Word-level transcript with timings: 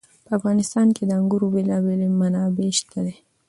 په 0.25 0.31
افغانستان 0.39 0.87
کې 0.95 1.03
د 1.05 1.11
انګورو 1.19 1.51
بېلابېلې 1.53 2.07
منابع 2.19 2.69
شته 2.79 2.99
دي. 3.05 3.15